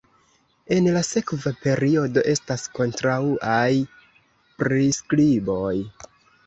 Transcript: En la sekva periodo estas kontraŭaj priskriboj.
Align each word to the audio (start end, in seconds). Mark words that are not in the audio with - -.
En 0.75 0.87
la 0.95 1.03
sekva 1.07 1.53
periodo 1.67 2.25
estas 2.33 2.65
kontraŭaj 2.79 3.71
priskriboj. 4.63 5.75